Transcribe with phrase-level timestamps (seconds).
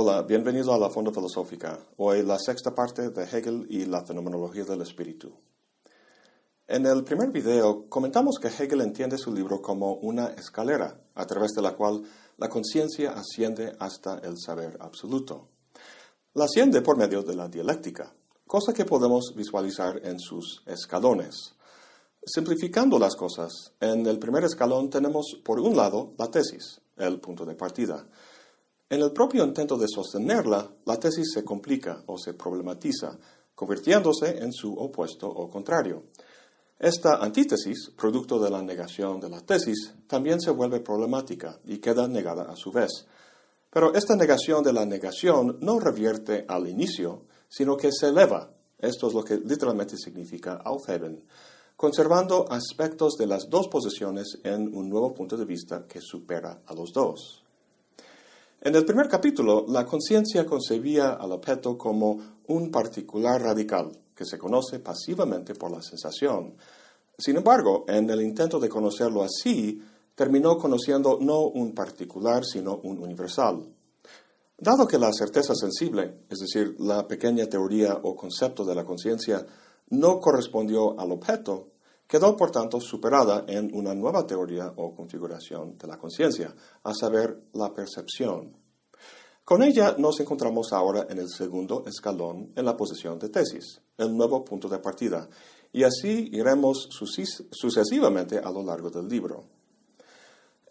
[0.00, 1.76] Hola, bienvenido a la Fonda Filosófica.
[1.96, 5.32] Hoy la sexta parte de Hegel y la fenomenología del espíritu.
[6.68, 11.50] En el primer video comentamos que Hegel entiende su libro como una escalera a través
[11.50, 12.04] de la cual
[12.36, 15.48] la conciencia asciende hasta el saber absoluto.
[16.34, 18.14] La asciende por medio de la dialéctica,
[18.46, 21.56] cosa que podemos visualizar en sus escalones.
[22.24, 27.44] Simplificando las cosas, en el primer escalón tenemos por un lado la tesis, el punto
[27.44, 28.06] de partida.
[28.90, 33.18] En el propio intento de sostenerla, la tesis se complica o se problematiza,
[33.54, 36.04] convirtiéndose en su opuesto o contrario.
[36.78, 42.08] Esta antítesis, producto de la negación de la tesis, también se vuelve problemática y queda
[42.08, 43.04] negada a su vez.
[43.68, 48.54] Pero esta negación de la negación no revierte al inicio, sino que se eleva.
[48.78, 51.24] Esto es lo que literalmente significa aufheben,
[51.76, 56.72] conservando aspectos de las dos posiciones en un nuevo punto de vista que supera a
[56.72, 57.44] los dos.
[58.60, 64.36] En el primer capítulo, la conciencia concebía al objeto como un particular radical, que se
[64.36, 66.56] conoce pasivamente por la sensación.
[67.16, 69.80] Sin embargo, en el intento de conocerlo así,
[70.12, 73.64] terminó conociendo no un particular, sino un universal.
[74.58, 79.46] Dado que la certeza sensible, es decir, la pequeña teoría o concepto de la conciencia,
[79.90, 81.68] no correspondió al objeto,
[82.08, 87.44] quedó por tanto superada en una nueva teoría o configuración de la conciencia, a saber,
[87.52, 88.56] la percepción.
[89.44, 94.16] Con ella nos encontramos ahora en el segundo escalón en la posición de tesis, el
[94.16, 95.28] nuevo punto de partida,
[95.72, 99.44] y así iremos sucesivamente a lo largo del libro.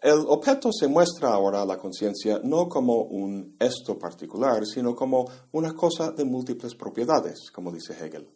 [0.00, 5.28] El objeto se muestra ahora a la conciencia no como un esto particular, sino como
[5.52, 8.28] una cosa de múltiples propiedades, como dice Hegel.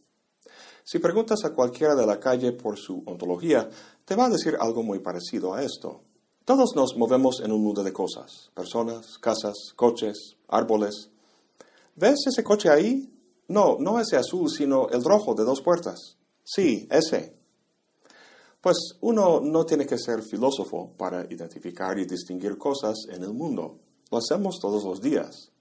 [0.84, 3.68] Si preguntas a cualquiera de la calle por su ontología,
[4.04, 6.02] te va a decir algo muy parecido a esto.
[6.44, 11.08] Todos nos movemos en un mundo de cosas, personas, casas, coches, árboles.
[11.94, 13.08] ¿Ves ese coche ahí?
[13.48, 16.16] No, no ese azul, sino el rojo de dos puertas.
[16.42, 17.36] Sí, ese.
[18.60, 23.78] Pues uno no tiene que ser filósofo para identificar y distinguir cosas en el mundo.
[24.10, 25.52] Lo hacemos todos los días.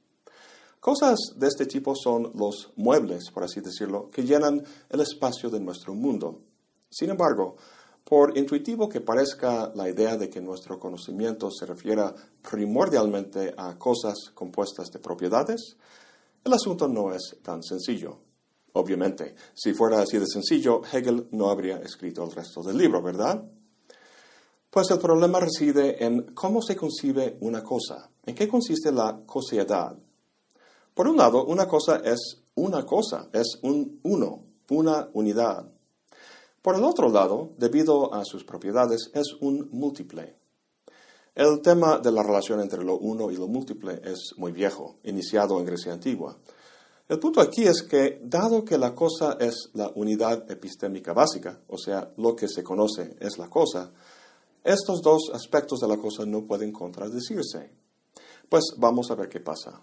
[0.82, 5.60] Cosas de este tipo son los muebles, por así decirlo, que llenan el espacio de
[5.60, 6.42] nuestro mundo.
[6.90, 7.56] Sin embargo,
[8.04, 14.32] por intuitivo que parezca la idea de que nuestro conocimiento se refiera primordialmente a cosas
[14.34, 15.78] compuestas de propiedades,
[16.44, 18.18] el asunto no es tan sencillo.
[18.74, 23.44] Obviamente, si fuera así de sencillo, Hegel no habría escrito el resto del libro, ¿verdad?
[24.72, 29.96] Pues el problema reside en cómo se concibe una cosa, en qué consiste la cosiedad.
[30.94, 35.72] Por un lado, una cosa es una cosa, es un uno, una unidad.
[36.62, 40.36] Por el otro lado, debido a sus propiedades, es un múltiple.
[41.34, 45.58] El tema de la relación entre lo uno y lo múltiple es muy viejo, iniciado
[45.60, 46.38] en Grecia antigua.
[47.08, 51.78] El punto aquí es que, dado que la cosa es la unidad epistémica básica, o
[51.78, 53.92] sea, lo que se conoce es la cosa,
[54.64, 57.72] estos dos aspectos de la cosa no pueden contradecirse.
[58.48, 59.82] Pues vamos a ver qué pasa.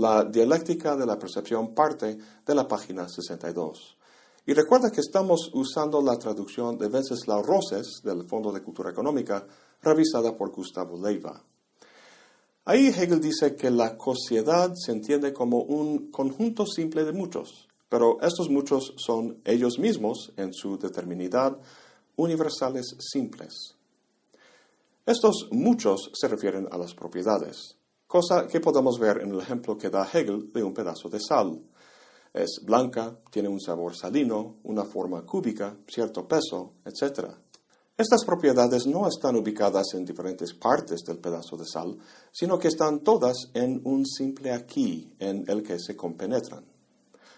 [0.00, 2.16] La dialéctica de la percepción parte
[2.46, 3.98] de la página 62.
[4.46, 9.46] Y recuerda que estamos usando la traducción de Wenceslao Roses del Fondo de Cultura Económica,
[9.82, 11.44] revisada por Gustavo Leiva.
[12.64, 18.22] Ahí Hegel dice que la sociedad se entiende como un conjunto simple de muchos, pero
[18.22, 21.58] estos muchos son ellos mismos, en su determinidad,
[22.16, 23.76] universales simples.
[25.04, 27.76] Estos muchos se refieren a las propiedades,
[28.10, 31.62] cosa que podemos ver en el ejemplo que da Hegel de un pedazo de sal.
[32.34, 37.28] Es blanca, tiene un sabor salino, una forma cúbica, cierto peso, etc.
[37.96, 41.96] Estas propiedades no están ubicadas en diferentes partes del pedazo de sal,
[42.32, 46.64] sino que están todas en un simple aquí en el que se compenetran.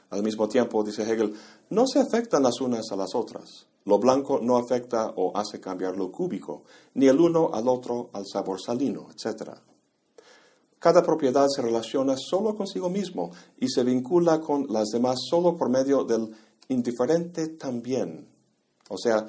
[0.08, 1.34] Al mismo tiempo, dice Hegel,
[1.68, 3.66] no se afectan las unas a las otras.
[3.84, 6.62] Lo blanco no afecta o hace cambiar lo cúbico,
[6.94, 9.71] ni el uno al otro al sabor salino, etc.
[10.82, 13.30] Cada propiedad se relaciona solo consigo mismo
[13.60, 16.34] y se vincula con las demás solo por medio del
[16.66, 18.26] indiferente también.
[18.88, 19.24] O sea,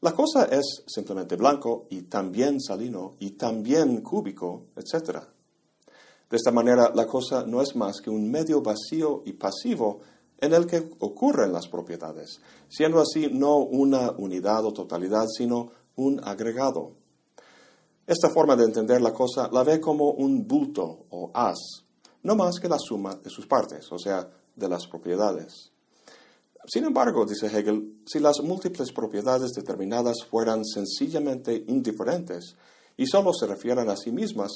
[0.00, 5.20] la cosa es simplemente blanco y también salino y también cúbico, etc.
[6.28, 10.00] De esta manera, la cosa no es más que un medio vacío y pasivo
[10.40, 16.20] en el que ocurren las propiedades, siendo así no una unidad o totalidad, sino un
[16.24, 17.05] agregado.
[18.06, 21.82] Esta forma de entender la cosa la ve como un bulto o as,
[22.22, 25.72] no más que la suma de sus partes, o sea, de las propiedades.
[26.68, 32.56] Sin embargo, dice Hegel, si las múltiples propiedades determinadas fueran sencillamente indiferentes
[32.96, 34.52] y solo se refieran a sí mismas,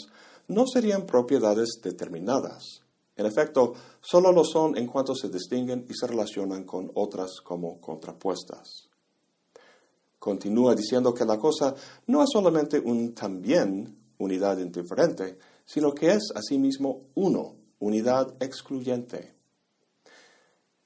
[0.48, 2.82] no serían propiedades determinadas.
[3.16, 7.80] En efecto, solo lo son en cuanto se distinguen y se relacionan con otras como
[7.80, 8.89] contrapuestas.
[10.20, 11.74] Continúa diciendo que la cosa
[12.06, 19.34] no es solamente un también, unidad indiferente, sino que es asimismo uno, unidad excluyente.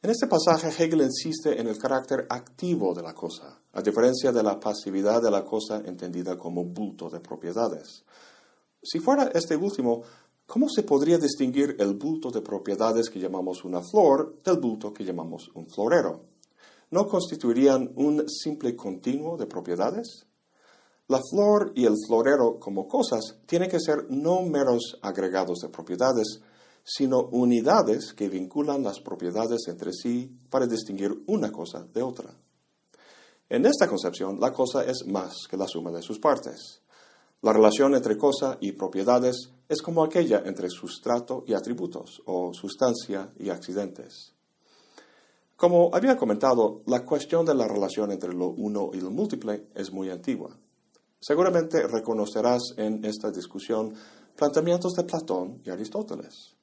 [0.03, 4.43] En este pasaje Hegel insiste en el carácter activo de la cosa, a diferencia de
[4.45, 8.05] la pasividad de la cosa entendida como bulto de propiedades.
[8.81, 10.03] Si fuera este último,
[10.47, 15.05] ¿cómo se podría distinguir el bulto de propiedades que llamamos una flor del bulto que
[15.05, 16.34] llamamos un florero?
[16.95, 20.27] ¿No constituirían un simple continuo de propiedades?
[21.09, 26.39] La flor y el florero como cosas tienen que ser no meros agregados de propiedades,
[26.85, 32.31] sino unidades que vinculan las propiedades entre sí para distinguir una cosa de otra.
[33.49, 36.81] En esta concepción, la cosa es más que la suma de sus partes.
[37.43, 43.33] La relación entre cosa y propiedades es como aquella entre sustrato y atributos, o sustancia
[43.37, 44.35] y accidentes.
[45.57, 49.93] Como había comentado, la cuestión de la relación entre lo uno y lo múltiple es
[49.93, 50.57] muy antigua.
[51.21, 53.95] Seguramente reconocerás en esta discusión
[54.37, 56.55] planteamientos de Platón y Aristóteles.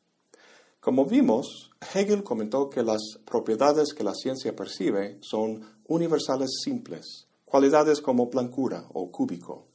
[0.79, 8.01] Como vimos, Hegel comentó que las propiedades que la ciencia percibe son universales simples, cualidades
[8.01, 9.67] como blancura o cúbico.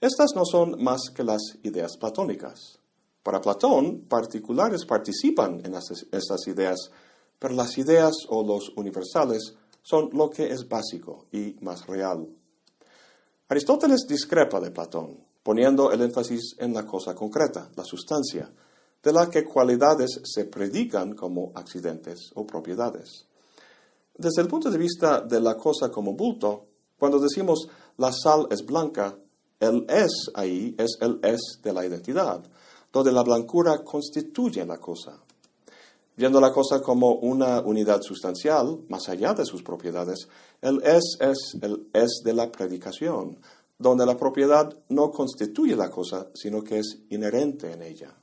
[0.00, 2.78] Estas no son más que las ideas platónicas.
[3.22, 6.90] Para Platón, particulares participan en estas ideas,
[7.38, 12.28] pero las ideas o los universales son lo que es básico y más real.
[13.48, 18.50] Aristóteles discrepa de Platón, poniendo el énfasis en la cosa concreta, la sustancia,
[19.02, 23.26] de la que cualidades se predican como accidentes o propiedades.
[24.16, 28.64] Desde el punto de vista de la cosa como bulto, cuando decimos la sal es
[28.64, 29.18] blanca,
[29.60, 32.42] el es ahí es el es de la identidad,
[32.92, 35.20] donde la blancura constituye la cosa.
[36.16, 40.28] Viendo la cosa como una unidad sustancial, más allá de sus propiedades,
[40.60, 43.40] el es es el es de la predicación,
[43.78, 48.14] donde la propiedad no constituye la cosa, sino que es inherente en ella.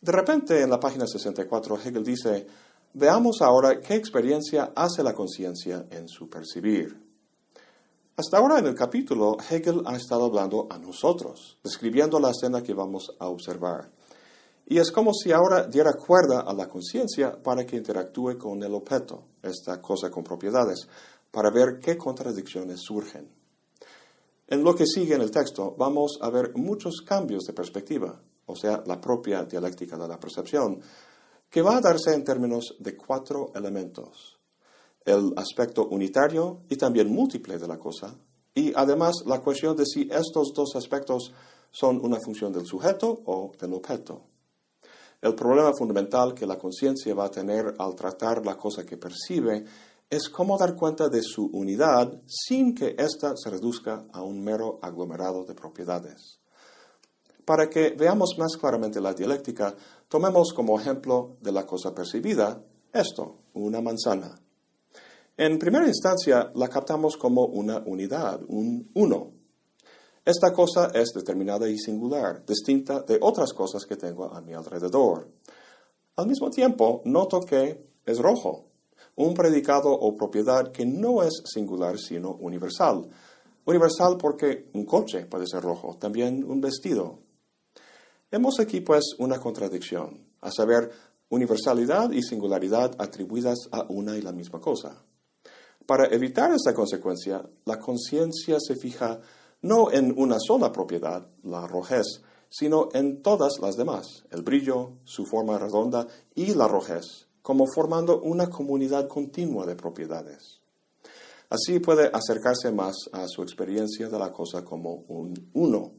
[0.00, 2.46] De repente, en la página 64, Hegel dice,
[2.94, 7.08] veamos ahora qué experiencia hace la conciencia en su percibir.
[8.16, 12.74] Hasta ahora en el capítulo, Hegel ha estado hablando a nosotros, describiendo la escena que
[12.74, 13.90] vamos a observar.
[14.70, 18.74] Y es como si ahora diera cuerda a la conciencia para que interactúe con el
[18.74, 20.86] objeto, esta cosa con propiedades,
[21.30, 23.30] para ver qué contradicciones surgen.
[24.46, 28.54] En lo que sigue en el texto vamos a ver muchos cambios de perspectiva, o
[28.54, 30.82] sea, la propia dialéctica de la percepción,
[31.48, 34.38] que va a darse en términos de cuatro elementos
[35.06, 38.14] el aspecto unitario y también múltiple de la cosa,
[38.54, 41.32] y además la cuestión de si estos dos aspectos
[41.70, 44.26] son una función del sujeto o del objeto.
[45.20, 49.64] El problema fundamental que la conciencia va a tener al tratar la cosa que percibe
[50.08, 54.78] es cómo dar cuenta de su unidad sin que ésta se reduzca a un mero
[54.80, 56.38] aglomerado de propiedades.
[57.44, 59.74] Para que veamos más claramente la dialéctica,
[60.08, 62.62] tomemos como ejemplo de la cosa percibida
[62.92, 64.38] esto, una manzana.
[65.36, 69.37] En primera instancia, la captamos como una unidad, un uno.
[70.28, 75.26] Esta cosa es determinada y singular, distinta de otras cosas que tengo a mi alrededor.
[76.16, 78.66] Al mismo tiempo, noto que es rojo,
[79.16, 83.08] un predicado o propiedad que no es singular sino universal.
[83.64, 87.20] Universal porque un coche puede ser rojo, también un vestido.
[88.30, 90.90] Hemos aquí pues una contradicción, a saber,
[91.30, 95.02] universalidad y singularidad atribuidas a una y la misma cosa.
[95.86, 99.22] Para evitar esta consecuencia, la conciencia se fija
[99.62, 105.26] no en una sola propiedad, la rojez, sino en todas las demás, el brillo, su
[105.26, 110.60] forma redonda y la rojez, como formando una comunidad continua de propiedades.
[111.50, 115.92] Así puede acercarse más a su experiencia de la cosa como un uno.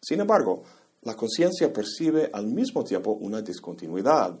[0.00, 0.62] Sin embargo,
[1.02, 4.38] la conciencia percibe al mismo tiempo una discontinuidad,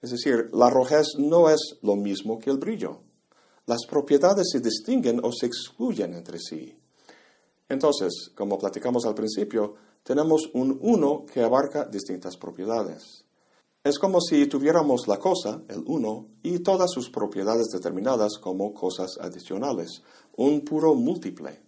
[0.00, 3.02] es decir, la rojez no es lo mismo que el brillo
[3.70, 6.76] las propiedades se distinguen o se excluyen entre sí.
[7.70, 13.24] Entonces, como platicamos al principio, tenemos un uno que abarca distintas propiedades.
[13.82, 19.16] Es como si tuviéramos la cosa, el uno, y todas sus propiedades determinadas como cosas
[19.20, 20.02] adicionales,
[20.36, 21.62] un puro múltiple.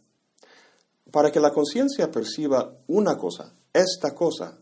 [1.11, 4.59] Para que la conciencia perciba una cosa, esta cosa,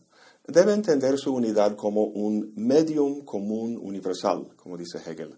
[0.47, 5.37] debe entender su unidad como un medium común universal, como dice Hegel.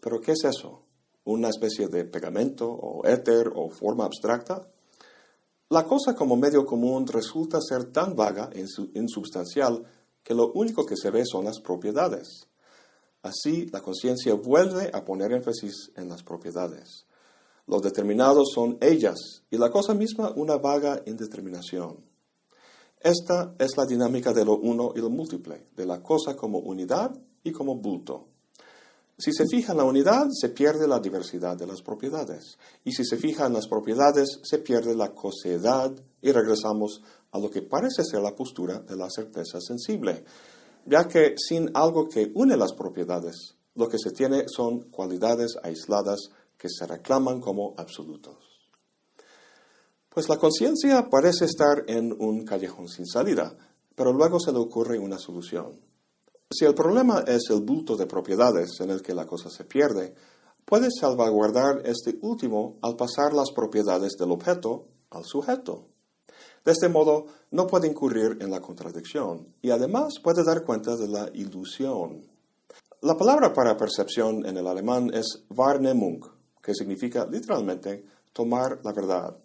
[0.00, 0.82] Pero ¿qué es eso?
[1.24, 4.66] una especie de pegamento o éter o forma abstracta,
[5.70, 9.84] la cosa como medio común resulta ser tan vaga e insubstancial
[10.22, 12.48] que lo único que se ve son las propiedades.
[13.22, 17.06] Así, la conciencia vuelve a poner énfasis en las propiedades.
[17.66, 22.04] Los determinados son ellas y la cosa misma una vaga indeterminación.
[22.98, 27.16] Esta es la dinámica de lo uno y lo múltiple, de la cosa como unidad
[27.44, 28.29] y como bulto.
[29.20, 32.56] Si se fija en la unidad, se pierde la diversidad de las propiedades.
[32.84, 37.50] Y si se fija en las propiedades, se pierde la cosedad y regresamos a lo
[37.50, 40.24] que parece ser la postura de la certeza sensible,
[40.86, 46.30] ya que sin algo que une las propiedades, lo que se tiene son cualidades aisladas
[46.56, 48.38] que se reclaman como absolutos.
[50.08, 53.54] Pues la conciencia parece estar en un callejón sin salida,
[53.94, 55.89] pero luego se le ocurre una solución.
[56.52, 60.16] Si el problema es el bulto de propiedades en el que la cosa se pierde,
[60.64, 65.86] puedes salvaguardar este último al pasar las propiedades del objeto al sujeto.
[66.64, 71.06] De este modo, no puede incurrir en la contradicción y además puede dar cuenta de
[71.06, 72.26] la ilusión.
[73.00, 76.20] La palabra para percepción en el alemán es Wahrnehmung,
[76.60, 79.36] que significa literalmente tomar la verdad.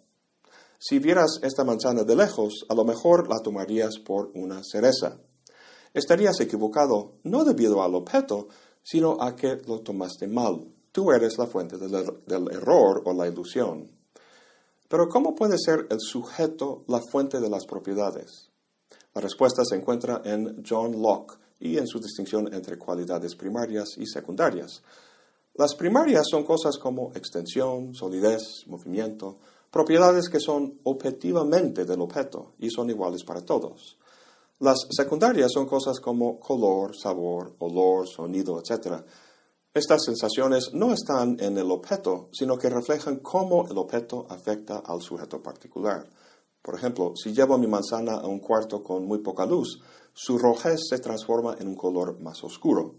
[0.80, 5.20] Si vieras esta manzana de lejos, a lo mejor la tomarías por una cereza
[5.96, 8.48] estarías equivocado no debido al objeto,
[8.82, 10.68] sino a que lo tomaste mal.
[10.92, 11.90] Tú eres la fuente del,
[12.26, 13.90] del, error o la ilusión.
[14.88, 18.50] Pero ¿cómo puede ser el sujeto la fuente de las propiedades?
[19.14, 24.06] La respuesta se encuentra en John Locke y en su distinción entre cualidades primarias y
[24.06, 24.82] secundarias.
[25.54, 29.38] Las primarias son cosas como extensión, solidez, movimiento,
[29.70, 33.96] propiedades que son objetivamente del objeto y son iguales para todos.
[34.58, 39.02] Las secundarias son cosas como color, sabor, olor, sonido, etc.
[39.74, 45.02] Estas sensaciones no están en el objeto, sino que reflejan cómo el objeto afecta al
[45.02, 46.08] sujeto particular.
[46.62, 49.78] Por ejemplo, si llevo mi manzana a un cuarto con muy poca luz,
[50.14, 52.94] su rojez se transforma en un color más oscuro.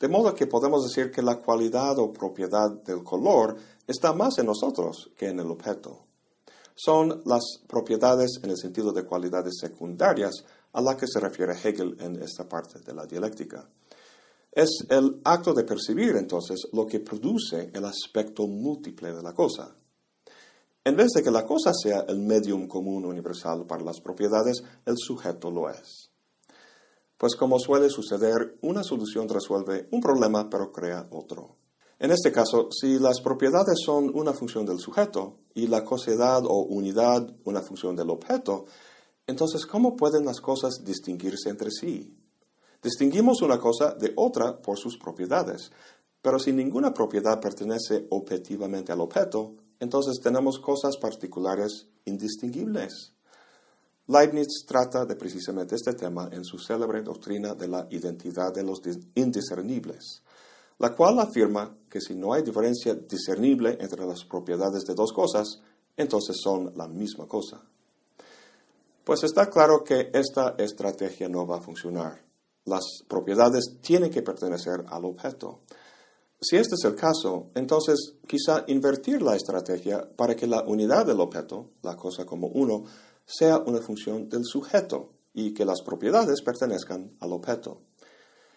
[0.00, 4.46] De modo que podemos decir que la cualidad o propiedad del color está más en
[4.46, 6.00] nosotros que en el objeto.
[6.74, 10.44] Son las propiedades en el sentido de cualidades secundarias
[10.76, 13.66] a la que se refiere Hegel en esta parte de la dialéctica.
[14.52, 19.74] Es el acto de percibir entonces lo que produce el aspecto múltiple de la cosa.
[20.84, 24.96] En vez de que la cosa sea el medium común universal para las propiedades, el
[24.98, 26.10] sujeto lo es.
[27.16, 31.56] Pues como suele suceder, una solución resuelve un problema pero crea otro.
[31.98, 36.64] En este caso, si las propiedades son una función del sujeto y la cosidad o
[36.64, 38.66] unidad una función del objeto,
[39.26, 42.16] entonces, ¿cómo pueden las cosas distinguirse entre sí?
[42.80, 45.72] Distinguimos una cosa de otra por sus propiedades,
[46.22, 53.12] pero si ninguna propiedad pertenece objetivamente al objeto, entonces tenemos cosas particulares indistinguibles.
[54.06, 58.80] Leibniz trata de precisamente este tema en su célebre doctrina de la identidad de los
[59.16, 60.22] indiscernibles,
[60.78, 65.60] la cual afirma que si no hay diferencia discernible entre las propiedades de dos cosas,
[65.96, 67.60] entonces son la misma cosa
[69.06, 72.24] pues está claro que esta estrategia no va a funcionar.
[72.64, 75.60] Las propiedades tienen que pertenecer al objeto.
[76.40, 81.20] Si este es el caso, entonces quizá invertir la estrategia para que la unidad del
[81.20, 82.82] objeto, la cosa como uno,
[83.24, 87.82] sea una función del sujeto y que las propiedades pertenezcan al objeto.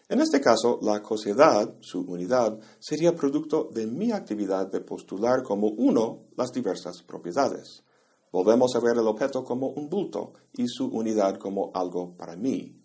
[0.07, 5.67] En este caso, la cosidad, su unidad, sería producto de mi actividad de postular como
[5.67, 7.83] uno las diversas propiedades.
[8.31, 12.75] Volvemos a ver el objeto como un bulto y su unidad como algo para mí.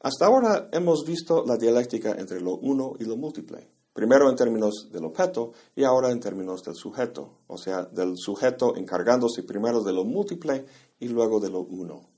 [0.00, 4.88] Hasta ahora hemos visto la dialéctica entre lo uno y lo múltiple, primero en términos
[4.90, 9.92] del objeto y ahora en términos del sujeto, o sea, del sujeto encargándose primero de
[9.92, 10.64] lo múltiple
[10.98, 12.08] y luego de lo uno.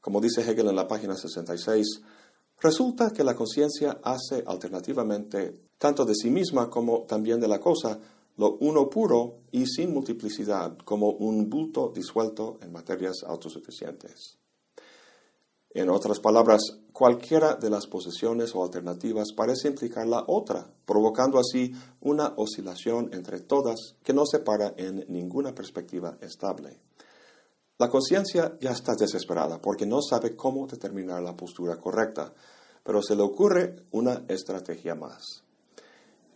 [0.00, 2.00] Como dice Hegel en la página 66,
[2.60, 7.98] resulta que la conciencia hace alternativamente tanto de sí misma como también de la cosa
[8.36, 14.38] lo uno puro y sin multiplicidad, como un bulto disuelto en materias autosuficientes.
[15.70, 16.62] En otras palabras,
[16.92, 23.40] cualquiera de las posiciones o alternativas parece implicar la otra, provocando así una oscilación entre
[23.40, 26.80] todas que no se para en ninguna perspectiva estable.
[27.78, 32.32] La conciencia ya está desesperada porque no sabe cómo determinar la postura correcta,
[32.82, 35.45] pero se le ocurre una estrategia más.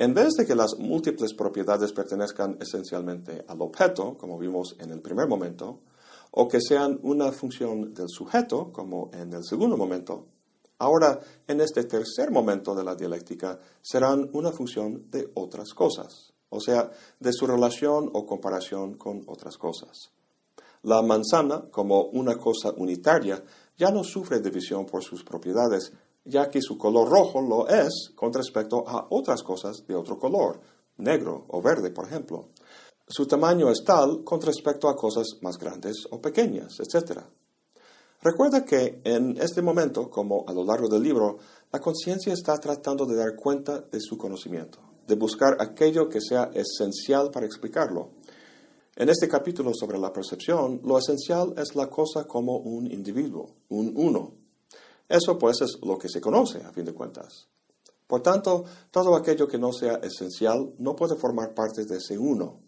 [0.00, 5.02] En vez de que las múltiples propiedades pertenezcan esencialmente al objeto, como vimos en el
[5.02, 5.80] primer momento,
[6.30, 10.24] o que sean una función del sujeto, como en el segundo momento,
[10.78, 16.60] ahora en este tercer momento de la dialéctica serán una función de otras cosas, o
[16.60, 20.12] sea, de su relación o comparación con otras cosas.
[20.84, 23.44] La manzana, como una cosa unitaria,
[23.76, 25.92] ya no sufre división por sus propiedades,
[26.30, 30.60] ya que su color rojo lo es con respecto a otras cosas de otro color,
[30.98, 32.48] negro o verde, por ejemplo.
[33.06, 37.20] Su tamaño es tal con respecto a cosas más grandes o pequeñas, etc.
[38.22, 41.38] Recuerda que en este momento, como a lo largo del libro,
[41.72, 46.50] la conciencia está tratando de dar cuenta de su conocimiento, de buscar aquello que sea
[46.54, 48.10] esencial para explicarlo.
[48.94, 53.92] En este capítulo sobre la percepción, lo esencial es la cosa como un individuo, un
[53.96, 54.39] uno.
[55.10, 57.48] Eso pues es lo que se conoce, a fin de cuentas.
[58.06, 62.60] Por tanto, todo aquello que no sea esencial no puede formar parte de ese uno.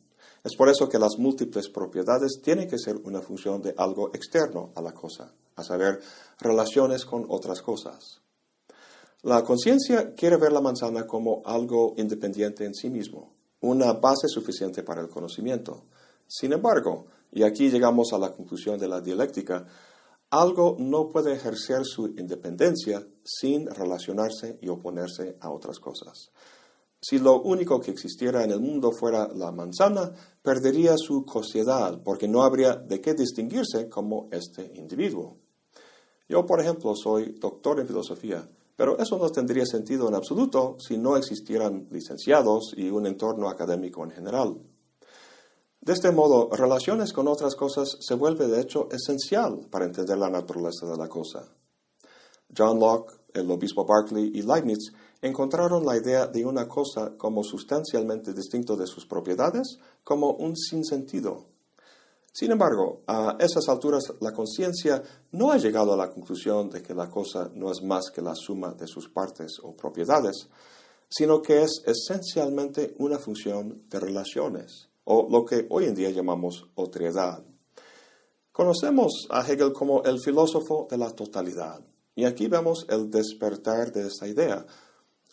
[0.42, 4.72] Es por eso que las múltiples propiedades tienen que ser una función de algo externo
[4.74, 6.00] a la cosa, a saber,
[6.40, 8.20] relaciones con otras cosas.
[9.22, 14.82] La conciencia quiere ver la manzana como algo independiente en sí mismo, una base suficiente
[14.82, 15.84] para el conocimiento.
[16.26, 19.64] Sin embargo, y aquí llegamos a la conclusión de la dialéctica,
[20.32, 26.30] algo no puede ejercer su independencia sin relacionarse y oponerse a otras cosas.
[27.02, 30.10] Si lo único que existiera en el mundo fuera la manzana,
[30.40, 35.36] perdería su cosiedad, porque no habría de qué distinguirse como este individuo.
[36.30, 40.96] Yo, por ejemplo, soy doctor en filosofía, pero eso no tendría sentido en absoluto si
[40.96, 44.56] no existieran licenciados y un entorno académico en general.
[45.82, 50.30] De este modo, relaciones con otras cosas se vuelve de hecho esencial para entender la
[50.30, 51.44] naturaleza de la cosa.
[52.56, 58.32] John Locke, el obispo Berkeley y Leibniz encontraron la idea de una cosa como sustancialmente
[58.32, 61.46] distinto de sus propiedades como un sinsentido.
[62.32, 66.94] Sin embargo, a esas alturas la conciencia no ha llegado a la conclusión de que
[66.94, 70.46] la cosa no es más que la suma de sus partes o propiedades,
[71.08, 76.66] sino que es esencialmente una función de relaciones o lo que hoy en día llamamos
[76.74, 77.44] otredad.
[78.52, 81.80] Conocemos a Hegel como el filósofo de la totalidad,
[82.14, 84.66] y aquí vemos el despertar de esta idea.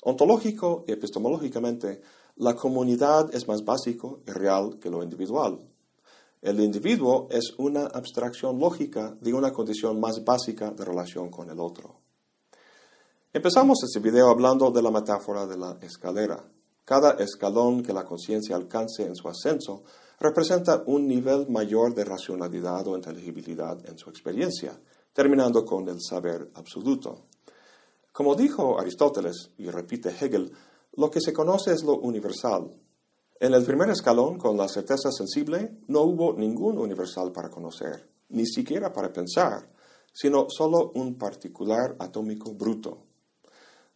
[0.03, 2.01] Ontológico y epistemológicamente,
[2.37, 5.59] la comunidad es más básico y real que lo individual.
[6.41, 11.59] El individuo es una abstracción lógica de una condición más básica de relación con el
[11.59, 11.99] otro.
[13.33, 16.41] Empezamos este video hablando de la metáfora de la escalera.
[16.89, 19.83] Cada escalón que la conciencia alcance en su ascenso
[20.19, 24.75] representa un nivel mayor de racionalidad o inteligibilidad en su experiencia,
[25.13, 27.25] terminando con el saber absoluto.
[28.11, 30.51] Como dijo Aristóteles, y repite Hegel,
[30.93, 32.73] lo que se conoce es lo universal.
[33.39, 38.47] En el primer escalón, con la certeza sensible, no hubo ningún universal para conocer, ni
[38.47, 39.69] siquiera para pensar,
[40.11, 43.08] sino solo un particular atómico bruto.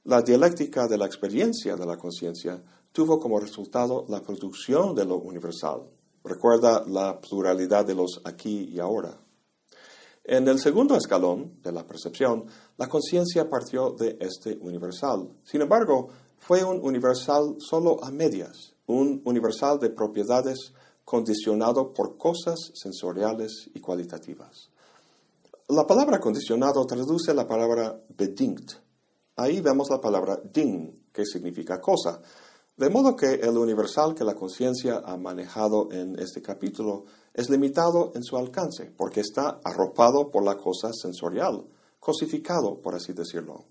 [0.05, 2.61] La dialéctica de la experiencia de la conciencia
[2.91, 5.83] tuvo como resultado la producción de lo universal.
[6.25, 9.17] Recuerda la pluralidad de los aquí y ahora.
[10.25, 12.45] En el segundo escalón de la percepción,
[12.77, 15.29] la conciencia partió de este universal.
[15.45, 20.73] Sin embargo, fue un universal solo a medias, un universal de propiedades
[21.05, 24.69] condicionado por cosas sensoriales y cualitativas.
[25.69, 28.82] La palabra condicionado traduce la palabra bedingt.
[29.35, 32.21] Ahí vemos la palabra ding, que significa cosa,
[32.77, 38.11] de modo que el universal que la conciencia ha manejado en este capítulo es limitado
[38.15, 41.65] en su alcance, porque está arropado por la cosa sensorial,
[41.99, 43.65] cosificado, por así decirlo.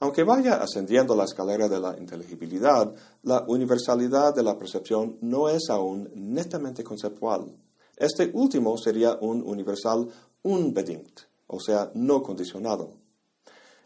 [0.00, 5.70] Aunque vaya ascendiendo la escalera de la inteligibilidad, la universalidad de la percepción no es
[5.70, 7.56] aún netamente conceptual.
[7.96, 10.06] Este último sería un universal
[10.42, 13.05] unbedingt, o sea, no condicionado.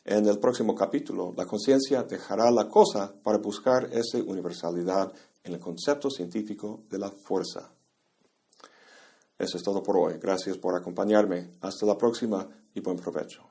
[0.04, 5.12] En el próximo capítulo, la conciencia dejará la cosa para buscar esa universalidad
[5.44, 7.70] en el concepto científico de la fuerza.
[9.38, 10.18] Eso es todo por hoy.
[10.20, 11.50] Gracias por acompañarme.
[11.60, 13.49] Hasta la próxima y buen provecho.